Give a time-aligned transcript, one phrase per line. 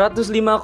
[0.00, 0.56] 105,6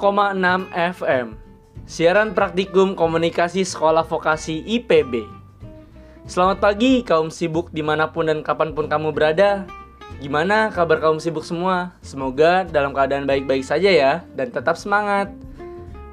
[0.73, 1.37] FM
[1.85, 5.29] Siaran Praktikum Komunikasi Sekolah Vokasi IPB
[6.25, 9.69] Selamat pagi kaum sibuk di mana pun dan kapan pun kamu berada.
[10.17, 11.93] Gimana kabar kaum sibuk semua?
[12.01, 15.29] Semoga dalam keadaan baik-baik saja ya Dan tetap semangat.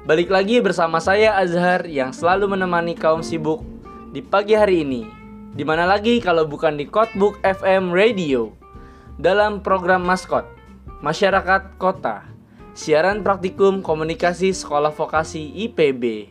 [0.05, 3.65] Balik lagi bersama saya Azhar Yang selalu menemani kaum sibuk
[4.13, 5.01] di pagi hari ini.
[5.57, 8.53] Di mana lagi kalau bukan di Codebook FM Radio
[9.17, 10.45] Dalam program Maskot
[11.01, 12.34] Masyarakat Kota
[12.75, 16.27] Siaran Praktikum Komunikasi Sekolah Vokasi IPB.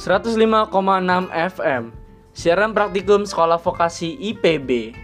[0.00, 0.72] ...105,6
[1.28, 1.92] FM...
[2.32, 4.96] ...siaran praktikum Sekolah Vokasi IPB...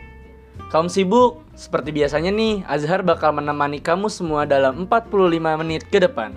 [0.72, 1.44] ...kaum sibuk...
[1.52, 2.64] ...seperti biasanya nih...
[2.64, 6.32] ...Azhar bakal menemani kamu semua dalam 45 menit ke depan...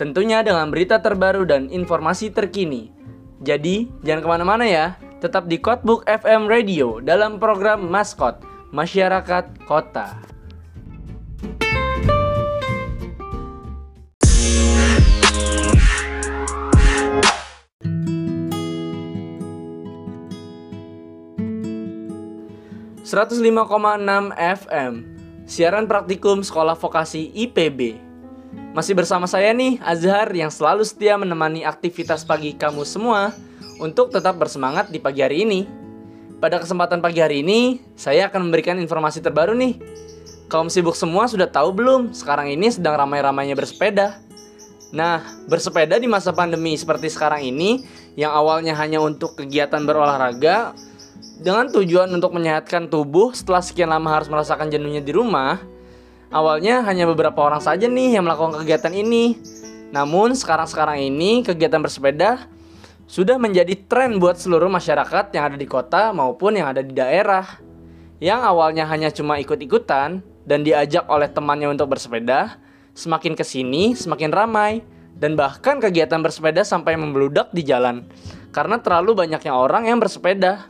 [0.00, 3.03] ...tentunya dengan berita terbaru dan informasi terkini...
[3.42, 4.94] Jadi, jangan ke mana-mana ya.
[5.18, 10.20] Tetap di Codebook FM Radio dalam program Maskot, Masyarakat Kota.
[23.04, 24.92] ...105,6 FM...
[25.46, 28.03] ...siaran praktikum Sekolah Vokasi IPB...
[28.74, 33.30] Masih bersama saya nih, Azhar yang selalu setia menemani aktivitas pagi kamu semua
[33.78, 35.62] untuk tetap bersemangat di pagi hari ini.
[36.42, 39.78] Pada kesempatan pagi hari ini, saya akan memberikan informasi terbaru nih.
[40.50, 42.18] Kaum sibuk semua sudah tahu belum?
[42.18, 44.18] Sekarang ini sedang ramai-ramainya bersepeda.
[44.90, 47.86] Nah, bersepeda di masa pandemi seperti sekarang ini,
[48.18, 50.74] yang awalnya hanya untuk kegiatan berolahraga,
[51.38, 55.62] dengan tujuan untuk menyehatkan tubuh setelah sekian lama harus merasakan jenuhnya di rumah,
[56.34, 59.38] Awalnya hanya beberapa orang saja nih yang melakukan kegiatan ini.
[59.94, 62.50] Namun sekarang-sekarang ini kegiatan bersepeda
[63.06, 67.46] sudah menjadi tren buat seluruh masyarakat yang ada di kota maupun yang ada di daerah.
[68.18, 72.58] Yang awalnya hanya cuma ikut-ikutan dan diajak oleh temannya untuk bersepeda,
[72.98, 74.82] semakin ke sini semakin ramai
[75.14, 78.10] dan bahkan kegiatan bersepeda sampai membeludak di jalan
[78.50, 80.66] karena terlalu banyaknya orang yang bersepeda.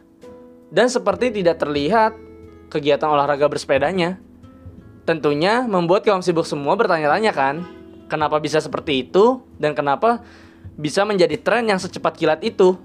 [0.68, 2.12] Dan seperti tidak terlihat
[2.68, 4.20] kegiatan olahraga bersepedanya.
[5.04, 7.60] Tentunya membuat kaum sibuk semua bertanya-tanya kan,
[8.08, 10.24] kenapa bisa seperti itu dan kenapa
[10.80, 12.80] bisa menjadi tren yang secepat kilat itu.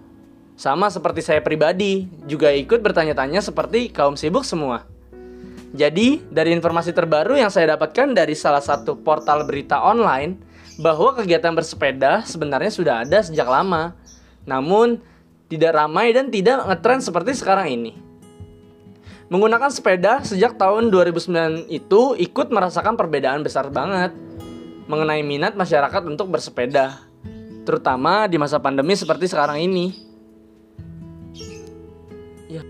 [0.59, 4.83] Sama seperti saya pribadi, juga ikut bertanya-tanya seperti kaum sibuk semua.
[5.71, 10.35] Jadi, dari informasi terbaru yang saya dapatkan dari salah satu portal berita online,
[10.75, 13.95] bahwa kegiatan bersepeda sebenarnya sudah ada sejak lama.
[14.43, 14.99] Namun,
[15.47, 18.08] tidak ramai dan tidak ngetren seperti sekarang ini.
[19.29, 24.09] Menggunakan sepeda sejak tahun 2009 itu ikut merasakan perbedaan besar banget
[24.89, 26.97] mengenai minat masyarakat untuk bersepeda,
[27.61, 29.93] terutama di masa pandemi seperti sekarang ini.
[32.49, 32.65] Ya.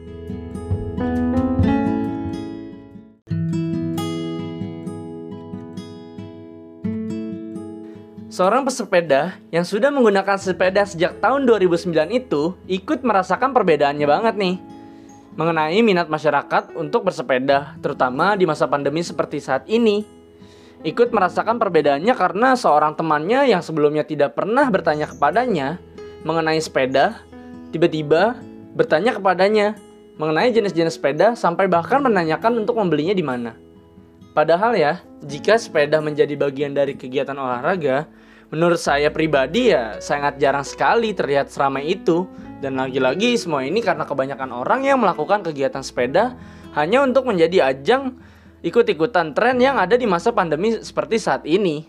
[8.28, 14.79] Seorang pesepeda yang sudah menggunakan sepeda sejak tahun 2009 itu ikut merasakan perbedaannya banget nih
[15.40, 20.04] mengenai minat masyarakat untuk bersepeda, terutama di masa pandemi seperti saat ini.
[20.84, 25.80] Ikut merasakan perbedaannya karena seorang temannya yang sebelumnya tidak pernah bertanya kepadanya
[26.28, 27.24] mengenai sepeda,
[27.72, 28.36] tiba-tiba
[28.76, 29.80] bertanya kepadanya
[30.20, 33.56] mengenai jenis-jenis sepeda sampai bahkan menanyakan untuk membelinya di mana.
[34.36, 38.12] Padahal ya, jika sepeda menjadi bagian dari kegiatan olahraga,
[38.52, 42.28] menurut saya pribadi ya sangat jarang sekali terlihat seramai itu
[42.60, 46.36] dan lagi-lagi semua ini karena kebanyakan orang yang melakukan kegiatan sepeda
[46.76, 48.20] hanya untuk menjadi ajang
[48.60, 51.88] ikut-ikutan tren yang ada di masa pandemi seperti saat ini.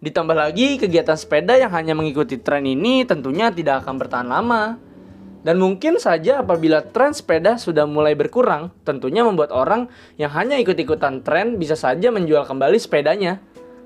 [0.00, 4.80] Ditambah lagi kegiatan sepeda yang hanya mengikuti tren ini tentunya tidak akan bertahan lama.
[5.46, 9.86] Dan mungkin saja apabila tren sepeda sudah mulai berkurang, tentunya membuat orang
[10.18, 13.38] yang hanya ikut-ikutan tren bisa saja menjual kembali sepedanya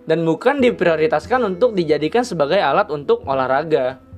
[0.09, 4.10] dan bukan diprioritaskan untuk dijadikan sebagai alat untuk olahraga.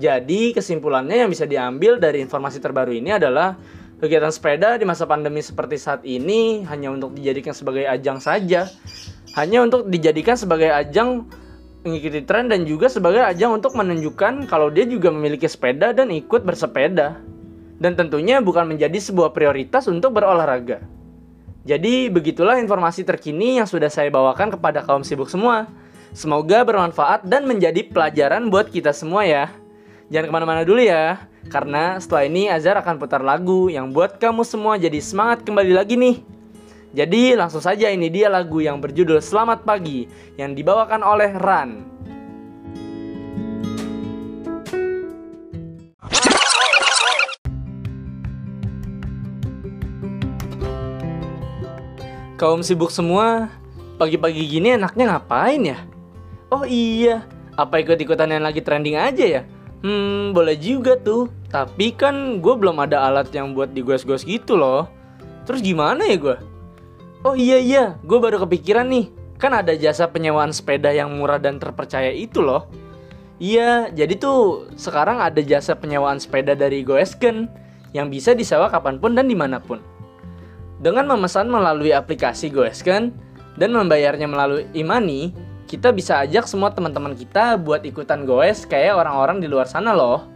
[0.00, 3.60] Jadi kesimpulannya yang bisa diambil dari informasi terbaru ini adalah
[4.00, 8.64] kegiatan sepeda di masa pandemi seperti saat ini hanya untuk dijadikan sebagai ajang saja.
[9.36, 11.28] Hanya untuk dijadikan sebagai ajang
[11.84, 16.48] mengikuti tren dan juga sebagai ajang untuk menunjukkan kalau dia juga memiliki sepeda dan ikut
[16.48, 17.20] bersepeda.
[17.76, 20.80] Dan tentunya bukan menjadi sebuah prioritas untuk berolahraga.
[21.68, 25.68] Jadi begitulah informasi terkini yang sudah saya bawakan kepada kaum sibuk semua.
[26.16, 29.59] Semoga bermanfaat dan menjadi pelajaran buat kita semua ya.
[30.10, 31.22] Jangan ke mana-mana dulu ya,
[31.54, 35.94] karena setelah ini Azhar akan putar lagu yang buat kamu semua jadi semangat kembali lagi
[35.94, 36.18] nih.
[36.90, 41.86] Jadi langsung saja ini dia lagu yang berjudul Selamat Pagi yang dibawakan oleh Ran.
[52.34, 53.46] Kaum sibuk semua,
[53.94, 55.78] pagi-pagi gini enaknya ngapain ya?
[56.50, 57.22] Oh iya,
[57.54, 59.42] apa ikut-ikutan yang lagi trending aja ya?
[59.80, 61.32] Hmm, boleh juga tuh.
[61.48, 64.86] Tapi kan gue belum ada alat yang buat digos-gos gitu loh.
[65.48, 66.36] Terus gimana ya gue?
[67.24, 69.12] Oh iya iya, gue baru kepikiran nih.
[69.40, 72.68] Kan ada jasa penyewaan sepeda yang murah dan terpercaya itu loh.
[73.40, 77.48] Iya, jadi tuh sekarang ada jasa penyewaan sepeda dari Goesken
[77.96, 79.80] yang bisa disewa kapan pun dan di mana pun.
[80.80, 83.16] Dengan memesan melalui aplikasi Goesken
[83.56, 85.32] dan membayarnya melalui imani,
[85.70, 90.26] kita bisa ajak semua teman-teman kita buat ikutan goes kayak orang-orang di luar sana loh.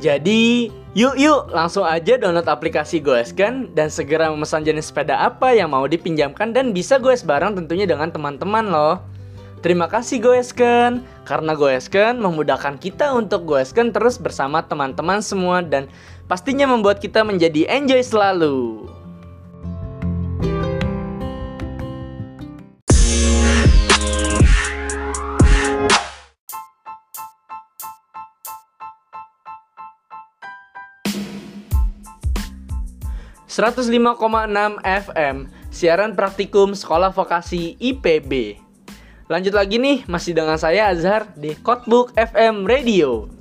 [0.00, 5.70] Jadi, Yuk yuk langsung aja download aplikasi Goesken dan segera memesan jenis sepeda apa yang
[5.70, 8.98] mau dipinjamkan dan bisa goes bareng tentunya dengan teman-teman loh.
[9.62, 15.86] Terima kasih Goesken karena Goesken memudahkan kita untuk goesken terus bersama teman-teman semua dan
[16.30, 18.86] pastinya membuat kita menjadi enjoy selalu.
[33.50, 35.36] 105,6 FM,
[35.68, 38.56] siaran praktikum Sekolah Vokasi IPB.
[39.26, 43.39] Lanjut lagi nih, masih dengan saya Azhar di Codebook FM Radio.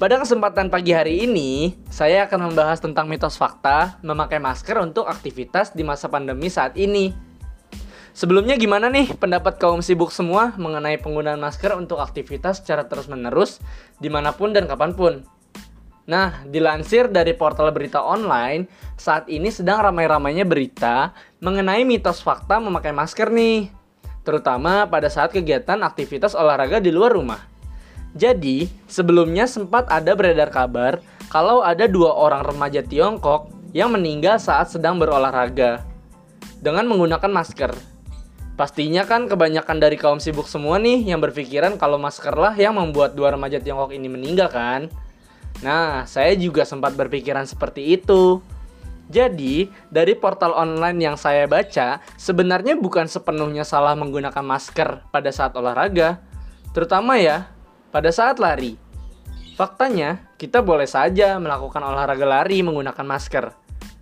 [0.00, 5.76] Pada kesempatan pagi hari ini, saya akan membahas tentang mitos fakta memakai masker untuk aktivitas
[5.76, 7.12] di masa pandemi saat ini.
[8.16, 13.60] Sebelumnya gimana nih pendapat kaum sibuk semua mengenai penggunaan masker untuk aktivitas secara terus-menerus
[14.00, 15.20] di mana pun dan kapan pun?
[16.08, 21.12] Nah, dilansir dari portal berita online, saat ini sedang ramai-ramainya berita
[21.44, 23.68] mengenai mitos fakta memakai masker nih.
[24.24, 27.59] Terutama pada saat kegiatan aktivitas olahraga di luar rumah.
[28.14, 30.98] Jadi, sebelumnya sempat ada beredar kabar
[31.30, 35.86] kalau ada dua orang remaja Tiongkok yang meninggal saat sedang berolahraga
[36.58, 37.70] dengan menggunakan masker.
[38.58, 43.32] Pastinya kan kebanyakan dari kaum sibuk semua nih yang berpikiran kalau maskerlah yang membuat dua
[43.32, 44.90] remaja Tiongkok ini meninggal kan?
[45.64, 48.42] Nah, saya juga sempat berpikiran seperti itu.
[49.10, 55.50] Jadi, dari portal online yang saya baca, sebenarnya bukan sepenuhnya salah menggunakan masker pada saat
[55.58, 56.22] olahraga,
[56.70, 57.50] terutama ya
[57.90, 58.78] pada saat lari.
[59.58, 63.52] Faktanya, kita boleh saja melakukan olahraga lari menggunakan masker.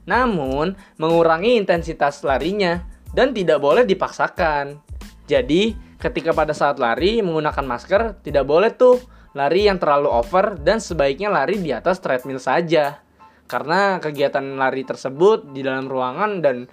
[0.07, 4.79] Namun, mengurangi intensitas larinya dan tidak boleh dipaksakan.
[5.27, 9.03] Jadi, ketika pada saat lari menggunakan masker, tidak boleh tuh
[9.37, 13.03] lari yang terlalu over dan sebaiknya lari di atas treadmill saja.
[13.49, 16.69] Karena kegiatan lari tersebut di dalam ruangan dan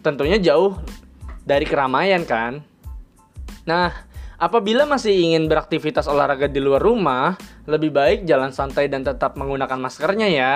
[0.00, 0.78] tentunya jauh
[1.44, 2.62] dari keramaian kan.
[3.66, 4.09] Nah,
[4.40, 7.36] apabila masih ingin beraktivitas olahraga di luar rumah,
[7.68, 10.54] lebih baik jalan santai dan tetap menggunakan maskernya ya.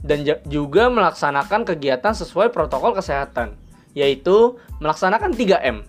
[0.00, 3.52] Dan juga melaksanakan kegiatan sesuai protokol kesehatan,
[3.92, 5.84] yaitu melaksanakan 3M.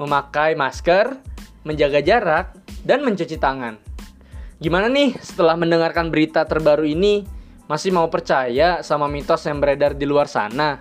[0.00, 1.20] Memakai masker,
[1.68, 2.56] menjaga jarak,
[2.88, 3.76] dan mencuci tangan.
[4.56, 7.28] Gimana nih setelah mendengarkan berita terbaru ini?
[7.68, 10.80] Masih mau percaya sama mitos yang beredar di luar sana?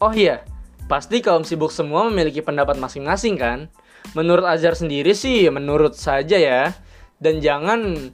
[0.00, 0.48] Oh iya,
[0.88, 3.68] pasti kaum sibuk semua memiliki pendapat masing-masing kan?
[4.14, 6.76] Menurut Azhar sendiri sih, menurut saja ya.
[7.16, 8.12] Dan jangan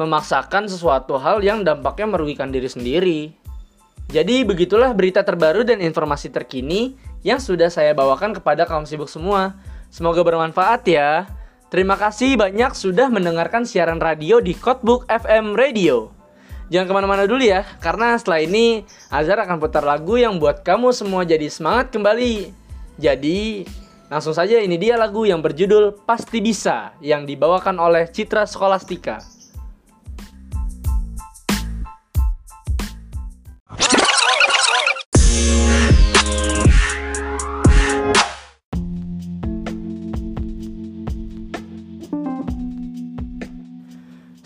[0.00, 3.20] memaksakan sesuatu hal yang dampaknya merugikan diri sendiri.
[4.08, 9.60] Jadi begitulah berita terbaru dan informasi terkini yang sudah saya bawakan kepada kaum sibuk semua.
[9.92, 11.28] Semoga bermanfaat ya.
[11.68, 16.08] Terima kasih banyak sudah mendengarkan siaran radio di Codebook FM Radio.
[16.72, 20.92] Jangan ke mana-mana dulu ya, karena setelah ini Azhar akan putar lagu yang buat kamu
[20.96, 22.52] semua jadi semangat kembali.
[22.96, 23.68] Jadi,
[24.08, 29.38] langsung saja ini dia lagu yang berjudul Pasti Bisa yang dibawakan oleh Citra Skolastika.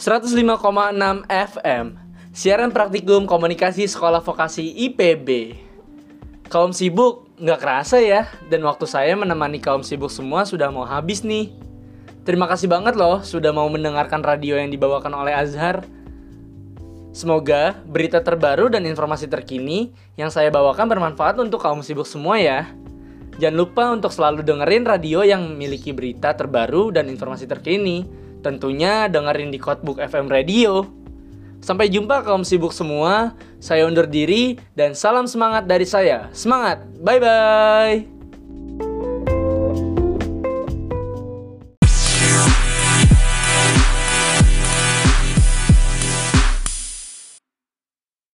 [0.02, 1.94] 105,6 FM
[2.34, 5.56] Siaran praktikum komunikasi sekolah vokasi IPB
[6.50, 11.26] Kaum sibuk nggak kerasa ya Dan waktu saya menemani kaum sibuk semua sudah mau habis
[11.26, 11.50] nih
[12.22, 15.82] Terima kasih banget loh sudah mau mendengarkan radio yang dibawakan oleh Azhar
[17.12, 22.70] Semoga berita terbaru dan informasi terkini yang saya bawakan bermanfaat untuk kaum sibuk semua ya
[23.36, 29.54] Jangan lupa untuk selalu dengerin radio yang memiliki berita terbaru dan informasi terkini Tentunya dengerin
[29.54, 30.82] di Codebook FM Radio.
[31.62, 33.38] Sampai jumpa kaum sibuk semua.
[33.62, 36.26] Saya undur diri dan salam semangat dari saya.
[36.34, 36.82] Semangat.
[36.98, 38.11] Bye bye.